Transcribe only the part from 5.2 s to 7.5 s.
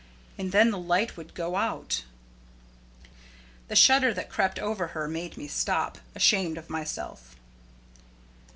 me stop, ashamed of myself.